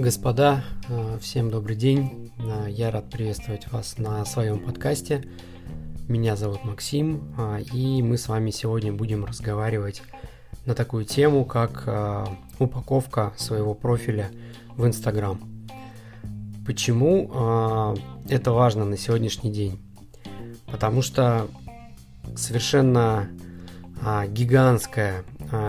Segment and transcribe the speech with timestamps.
[0.00, 2.32] Господа, э, всем добрый день.
[2.38, 5.22] Э, я рад приветствовать вас на своем подкасте.
[6.08, 10.02] Меня зовут Максим, э, и мы с вами сегодня будем разговаривать
[10.64, 11.86] на такую тему, как
[12.58, 14.30] упаковка своего профиля
[14.74, 15.38] в Инстаграм.
[16.66, 17.94] Почему
[18.28, 19.78] это важно на сегодняшний день?
[20.66, 21.46] Потому что
[22.36, 23.28] совершенно
[24.28, 25.24] гигантское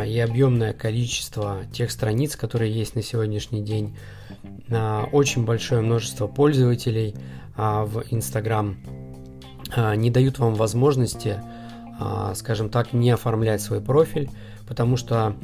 [0.05, 3.95] и объемное количество тех страниц, которые есть на сегодняшний день,
[5.12, 7.16] очень большое множество пользователей
[7.55, 8.77] а, в Instagram
[9.75, 11.41] а, не дают вам возможности,
[11.99, 14.30] а, скажем так, не оформлять свой профиль,
[14.67, 15.36] потому что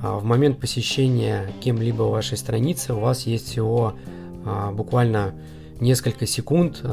[0.00, 3.94] в момент посещения кем-либо вашей страницы у вас есть всего
[4.70, 5.34] буквально
[5.80, 6.84] несколько секунд,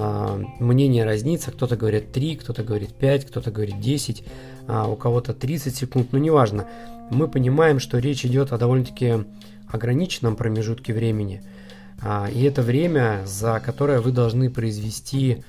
[0.59, 4.23] мнение разнится, кто-то говорит 3, кто-то говорит 5, кто-то говорит 10,
[4.67, 6.65] у кого-то 30 секунд, но неважно.
[7.11, 9.25] Мы понимаем, что речь идет о довольно-таки
[9.71, 11.43] ограниченном промежутке времени–
[12.01, 15.43] а, и это время, за которое вы должны произвести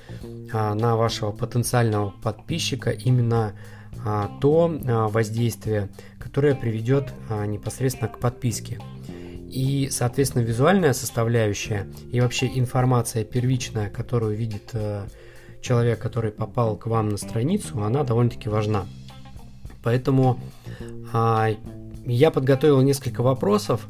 [0.51, 3.53] а, на вашего потенциального подписчика именно
[4.05, 4.67] а, то
[5.11, 7.13] воздействие, которое приведет
[7.45, 8.79] непосредственно к подписке.
[9.49, 15.07] И, соответственно, визуальная составляющая и вообще информация первичная, которую видит э,
[15.61, 18.85] человек, который попал к вам на страницу, она довольно-таки важна.
[19.87, 20.37] Поэтому
[21.13, 23.87] я подготовил несколько вопросов,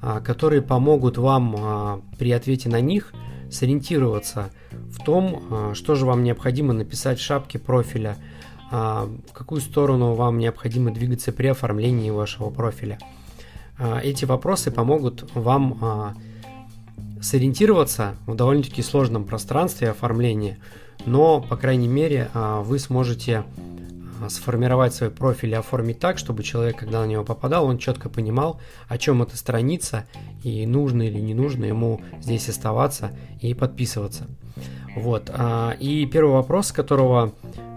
[0.00, 3.12] а, которые помогут вам а, при ответе на них
[3.50, 8.16] сориентироваться в том, а, что же вам необходимо написать в шапке профиля,
[8.70, 13.00] в какую сторону вам необходимо двигаться при оформлении вашего профиля.
[14.04, 16.14] Эти вопросы помогут вам
[17.20, 20.58] сориентироваться в довольно-таки сложном пространстве оформления,
[21.04, 23.44] но, по крайней мере, вы сможете а,
[24.28, 28.60] сформировать свой профиль и оформить так, чтобы человек, когда на него попадал, он четко понимал,
[28.88, 30.06] о чем эта страница
[30.42, 34.26] и нужно или не нужно ему здесь оставаться и подписываться.
[34.96, 35.30] Вот.
[35.32, 37.32] А, и первый вопрос, с которого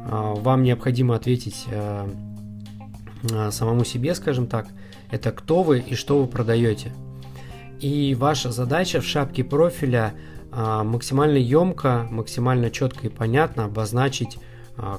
[0.10, 1.66] а, вам необходимо ответить
[3.52, 4.68] самому себе, скажем так,
[5.10, 6.92] это кто вы и что вы продаете.
[7.80, 10.14] И ваша задача в шапке профиля
[10.52, 14.38] максимально емко, максимально четко и понятно обозначить,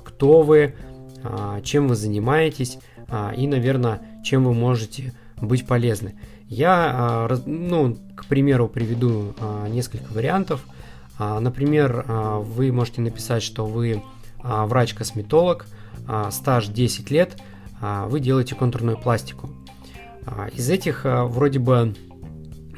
[0.04, 0.93] кто вы, а,
[1.62, 6.14] чем вы занимаетесь а, и, наверное, чем вы можете быть полезны.
[6.48, 9.34] Я, а, ну, к примеру, приведу
[9.68, 10.64] несколько вариантов.
[11.18, 12.04] Например,
[12.40, 14.02] вы можете написать, что вы
[14.42, 15.66] врач-косметолог,
[16.30, 17.40] стаж 10 лет,
[17.80, 19.48] вы делаете контурную пластику.
[20.52, 21.94] Из этих вроде бы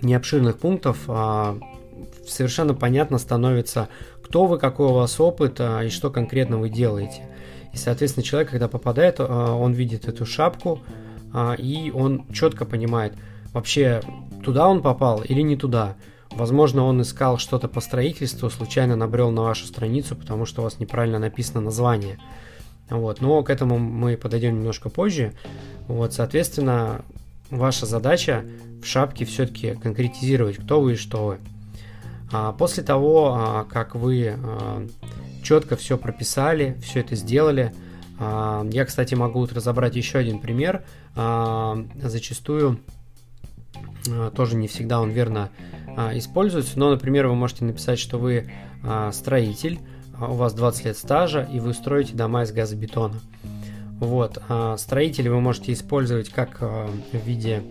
[0.03, 0.99] необширных пунктов
[2.29, 3.89] совершенно понятно становится,
[4.23, 7.27] кто вы, какой у вас опыт и что конкретно вы делаете.
[7.77, 10.81] И, соответственно, человек, когда попадает, а, он видит эту шапку,
[11.35, 13.13] а, и он четко понимает,
[13.53, 14.01] вообще
[14.43, 15.95] туда он попал или не туда.
[16.31, 20.81] Возможно, он искал что-то по строительству, случайно набрел на вашу страницу, потому что у вас
[20.81, 22.19] неправильно написано название.
[22.89, 23.21] Вот.
[23.21, 25.35] Но к этому мы подойдем немножко позже.
[25.87, 27.05] Вот, соответственно,
[27.51, 28.47] ваша задача
[28.83, 31.39] в шапке все-таки конкретизировать, кто вы и что вы.
[32.33, 34.35] А после того, как вы
[35.47, 37.73] четко все прописали, все это сделали.
[38.19, 40.85] А, я, кстати, могу разобрать еще один пример.
[41.15, 42.81] А, зачастую
[44.11, 45.51] а, тоже не всегда он верно
[46.13, 48.51] используется, но, например, вы можете написать, что вы
[49.13, 49.79] строитель,
[50.21, 53.19] у вас 20 лет стажа, и вы строите дома из газобетона.
[53.99, 54.37] Вот.
[54.77, 56.91] Строители вы можете использовать как в
[57.25, 57.63] виде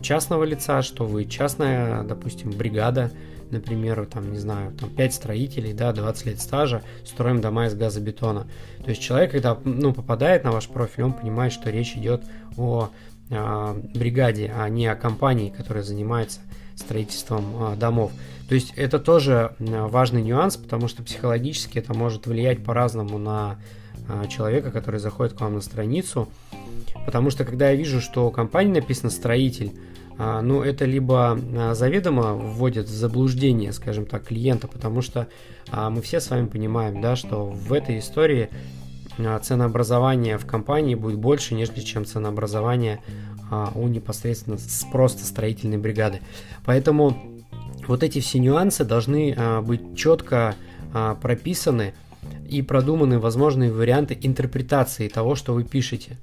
[0.00, 3.10] частного лица, что вы частная, допустим, бригада,
[3.52, 8.46] например, там, не знаю, там 5 строителей, да, 20 лет стажа, строим дома из газобетона.
[8.84, 12.22] То есть человек, когда ну, попадает на ваш профиль, он понимает, что речь идет
[12.56, 12.90] о
[13.30, 16.40] э, бригаде, а не о компании, которая занимается
[16.76, 18.12] строительством э, домов.
[18.48, 23.58] То есть это тоже важный нюанс, потому что психологически это может влиять по-разному на
[24.28, 26.28] человека, который заходит к вам на страницу.
[27.06, 29.72] Потому что когда я вижу, что у компании написано строитель,
[30.22, 35.28] а, ну, это либо а, заведомо вводит в заблуждение, скажем так, клиента, потому что
[35.70, 38.50] а, мы все с вами понимаем, да, что в этой истории
[39.42, 43.02] ценообразование в компании будет больше, нежели чем ценообразование
[43.74, 44.56] у непосредственно
[44.92, 46.20] просто строительной бригады.
[46.64, 47.40] Поэтому
[47.86, 50.54] вот эти все нюансы должны быть четко
[51.20, 51.92] прописаны
[52.48, 56.16] и продуманы возможные варианты интерпретации того, что вы пишете.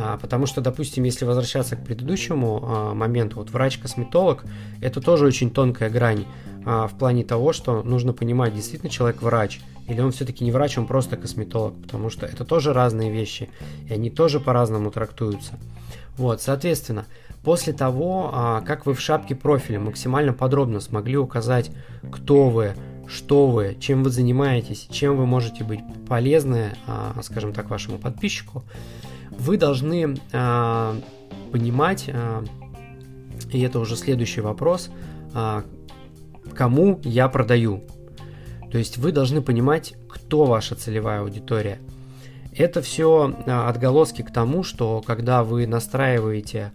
[0.00, 4.44] А, потому что, допустим, если возвращаться к предыдущему а, моменту, вот врач-косметолог,
[4.80, 6.24] это тоже очень тонкая грань
[6.64, 10.78] а, в плане того, что нужно понимать, действительно человек врач, или он все-таки не врач,
[10.78, 13.50] он просто косметолог, потому что это тоже разные вещи,
[13.88, 15.54] и они тоже по-разному трактуются.
[16.16, 17.06] Вот, соответственно,
[17.42, 21.70] после того, как вы в шапке профиля максимально подробно смогли указать,
[22.12, 22.74] кто вы,
[23.08, 26.76] что вы, чем вы занимаетесь, чем вы можете быть полезны,
[27.22, 28.64] скажем так, вашему подписчику,
[29.38, 30.96] вы должны а,
[31.52, 32.10] понимать,
[33.52, 34.90] и это уже следующий вопрос,
[36.54, 37.84] кому я продаю.
[38.70, 41.78] То есть вы должны понимать, кто ваша целевая аудитория.
[42.54, 46.72] Это все отголоски к тому, что когда вы настраиваете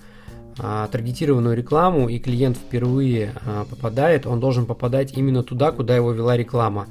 [0.60, 6.12] а, таргетированную рекламу и клиент впервые а, попадает, он должен попадать именно туда, куда его
[6.12, 6.88] вела реклама.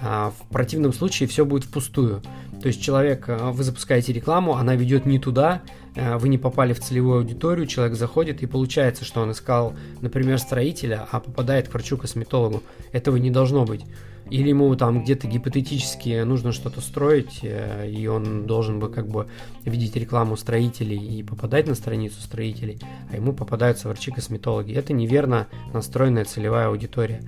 [0.00, 2.20] А, в противном случае все будет впустую.
[2.66, 5.62] То есть человек, вы запускаете рекламу, она ведет не туда,
[5.94, 11.06] вы не попали в целевую аудиторию, человек заходит и получается, что он искал, например, строителя,
[11.12, 12.64] а попадает к врачу-косметологу.
[12.90, 13.84] Этого не должно быть.
[14.30, 19.28] Или ему там где-то гипотетически нужно что-то строить, э, и он должен бы как бы
[19.64, 22.80] видеть рекламу строителей и попадать на страницу строителей,
[23.12, 24.72] а ему попадаются врачи-косметологи.
[24.72, 27.22] Это неверно настроенная целевая аудитория.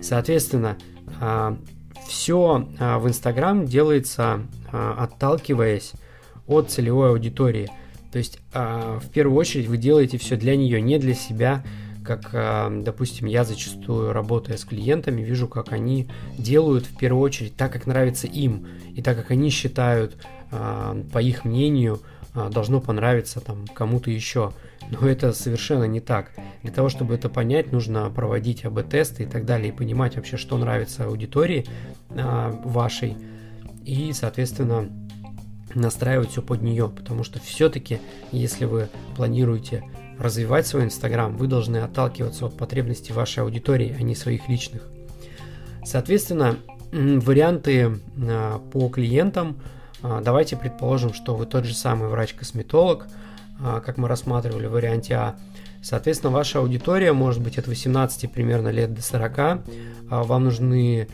[0.00, 0.78] Соответственно,
[1.20, 1.58] а,
[2.06, 4.40] все а, в Инстаграм делается
[4.72, 5.92] а, отталкиваясь
[6.46, 7.70] от целевой аудитории.
[8.12, 11.64] То есть в первую очередь вы делаете все для нее, не для себя,
[12.04, 16.08] как, а, допустим, я зачастую, работая с клиентами, вижу, как они
[16.38, 20.16] делают в первую очередь так, как нравится им, и так, как они считают,
[20.52, 22.02] а, по их мнению, а,
[22.34, 24.52] должно понравиться там кому-то еще.
[24.90, 26.32] Но это совершенно не так.
[26.62, 30.58] Для того, чтобы это понять, нужно проводить АБ-тесты и так далее, и понимать вообще, что
[30.58, 31.64] нравится аудитории
[32.10, 33.16] вашей,
[33.84, 34.88] и, соответственно,
[35.74, 38.00] настраивать все под нее, потому что все-таки,
[38.32, 39.84] если вы планируете
[40.18, 44.88] развивать свой Инстаграм, вы должны отталкиваться от потребностей вашей аудитории, а не своих личных.
[45.84, 46.56] Соответственно,
[46.92, 49.60] варианты а, по клиентам.
[50.04, 53.08] А, давайте предположим, что вы тот же самый врач-косметолог,
[53.58, 55.36] а, как мы рассматривали в варианте А.
[55.82, 59.64] Соответственно, ваша аудитория может быть от 18 примерно лет до 40.
[60.08, 61.08] Вам нужны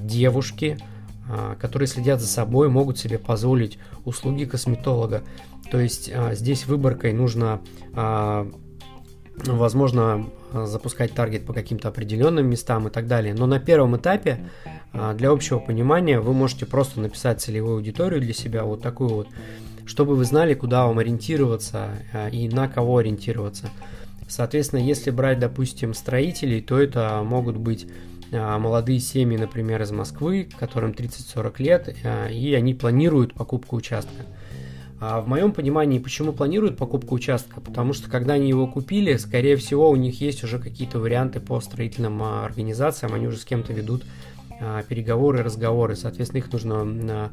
[0.00, 0.78] девушки,
[1.58, 5.22] которые следят за собой, могут себе позволить услуги косметолога.
[5.72, 7.62] То есть а, здесь выборкой нужно,
[7.94, 8.46] а,
[9.46, 13.34] возможно, запускать таргет по каким-то определенным местам и так далее.
[13.34, 14.38] Но на первом этапе
[14.92, 19.28] а, для общего понимания вы можете просто написать целевую аудиторию для себя, вот такую вот,
[19.86, 21.90] чтобы вы знали, куда вам ориентироваться
[22.30, 23.70] и на кого ориентироваться.
[24.28, 27.86] Соответственно, если брать, допустим, строителей, то это могут быть
[28.30, 31.96] молодые семьи, например, из Москвы, которым 30-40 лет,
[32.30, 34.24] и они планируют покупку участка.
[35.04, 37.60] А в моем понимании, почему планируют покупку участка?
[37.60, 41.60] Потому что когда они его купили, скорее всего, у них есть уже какие-то варианты по
[41.60, 44.04] строительным а, организациям, они уже с кем-то ведут
[44.60, 45.96] а, переговоры, разговоры.
[45.96, 47.32] Соответственно, их нужно на,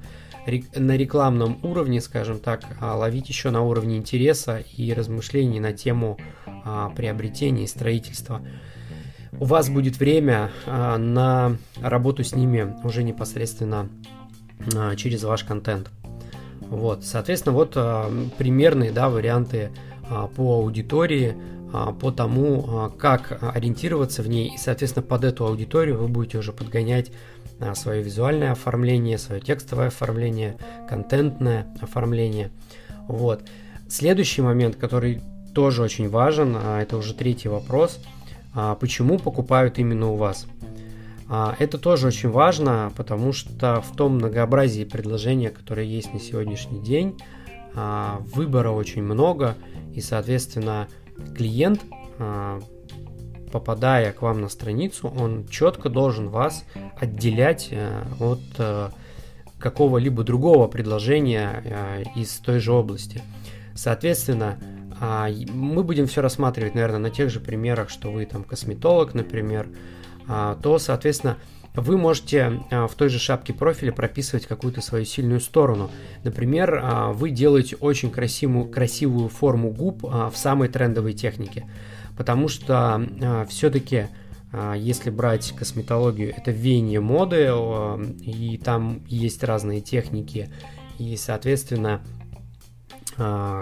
[0.76, 6.18] на рекламном уровне, скажем так, а, ловить еще на уровне интереса и размышлений на тему
[6.96, 8.42] приобретения и строительства.
[9.40, 13.90] У вас будет время на работу с ними уже непосредственно
[14.98, 15.92] через ваш контент.
[16.70, 19.72] Вот, соответственно, вот а, примерные да, варианты
[20.08, 21.36] а, по аудитории,
[21.74, 26.54] а, по тому, как ориентироваться в ней, и, соответственно, под эту аудиторию вы будете уже
[26.54, 27.12] подгонять
[27.74, 30.58] свое визуальное оформление, свое текстовое оформление,
[30.88, 32.52] контентное оформление.
[33.08, 33.44] Вот.
[33.90, 35.22] Следующий момент, который
[35.54, 38.00] тоже очень важен, это уже третий вопрос,
[38.80, 40.48] почему покупают именно у вас?
[41.30, 46.82] А, это тоже очень важно, потому что в том многообразии предложения, которые есть на сегодняшний
[46.82, 47.18] день,
[47.76, 49.56] а, выбора очень много,
[49.94, 50.88] и, соответственно,
[51.38, 51.82] клиент,
[52.18, 52.60] а,
[53.52, 56.66] попадая к вам на страницу, он четко должен вас
[57.00, 58.90] отделять э, от э,
[59.58, 63.24] какого-либо другого предложения э, из той же области.
[63.74, 64.60] Соответственно,
[65.00, 69.70] мы будем все рассматривать, наверное, на тех же примерах, что вы там косметолог, например,
[70.28, 71.38] а, то, соответственно,
[71.74, 75.90] вы можете а, в той же шапке профиля прописывать какую-то свою сильную сторону.
[76.24, 81.66] Например, а, вы делаете очень красивую, красивую форму губ в самой трендовой технике.
[82.18, 83.02] Потому что
[83.48, 84.08] все-таки,
[84.76, 87.50] если брать косметологию, это веяние моды,
[88.22, 90.50] и там есть разные техники.
[90.98, 92.02] И, соответственно,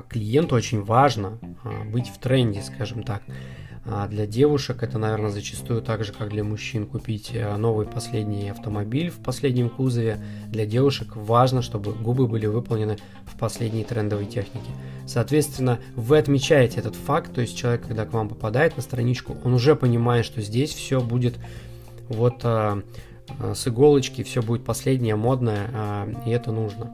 [0.09, 1.39] клиенту очень важно
[1.91, 3.23] быть в тренде, скажем так.
[3.89, 9.09] А для девушек это, наверное, зачастую так же, как для мужчин, купить новый последний автомобиль
[9.09, 10.19] в последнем кузове.
[10.49, 14.69] Для девушек важно, чтобы губы были выполнены в последней трендовой технике.
[15.05, 19.53] Соответственно, вы отмечаете этот факт, то есть человек, когда к вам попадает на страничку, он
[19.53, 21.39] уже понимает, что здесь все будет
[22.09, 22.81] вот а,
[23.53, 26.91] с иголочки, все будет последнее, модное, и это нужно.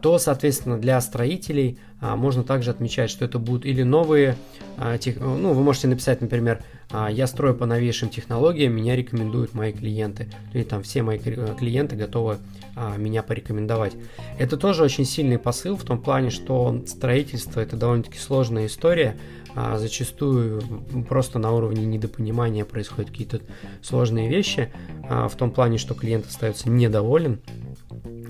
[0.00, 4.36] То, соответственно, для строителей можно также отмечать, что это будут или новые,
[4.78, 10.62] ну, вы можете написать, например, я строю по новейшим технологиям, меня рекомендуют мои клиенты, или
[10.62, 12.38] там все мои клиенты готовы
[12.96, 13.94] меня порекомендовать.
[14.38, 19.16] Это тоже очень сильный посыл в том плане, что строительство это довольно-таки сложная история,
[19.56, 20.60] а зачастую
[21.08, 23.40] просто на уровне недопонимания происходят какие-то
[23.80, 24.70] сложные вещи,
[25.08, 27.40] а, в том плане, что клиент остается недоволен.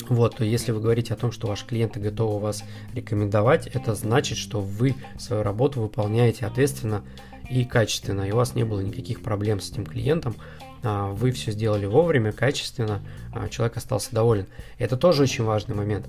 [0.08, 2.62] Вот, то если вы говорите о том, что ваши клиенты готовы вас
[2.94, 7.02] рекомендовать, это значит, что вы свою работу выполняете ответственно
[7.50, 10.36] и качественно, и у вас не было никаких проблем с этим клиентом,
[10.82, 13.00] а, вы все сделали вовремя, качественно,
[13.32, 14.46] а, человек остался доволен.
[14.78, 16.08] Это тоже очень важный момент.